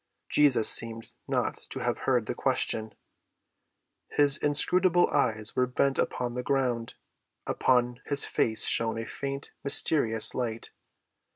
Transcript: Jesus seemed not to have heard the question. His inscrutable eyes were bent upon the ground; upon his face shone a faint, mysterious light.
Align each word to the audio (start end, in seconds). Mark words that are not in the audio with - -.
Jesus 0.29 0.67
seemed 0.67 1.13
not 1.27 1.53
to 1.69 1.77
have 1.83 1.99
heard 2.09 2.25
the 2.25 2.33
question. 2.33 2.95
His 4.09 4.35
inscrutable 4.37 5.07
eyes 5.11 5.55
were 5.55 5.67
bent 5.67 5.99
upon 5.99 6.33
the 6.33 6.41
ground; 6.41 6.95
upon 7.45 8.01
his 8.07 8.25
face 8.25 8.65
shone 8.65 8.97
a 8.97 9.05
faint, 9.05 9.51
mysterious 9.63 10.33
light. 10.33 10.71